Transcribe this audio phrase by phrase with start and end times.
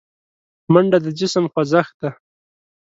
[0.73, 2.09] منډه د جسم خوځښت دی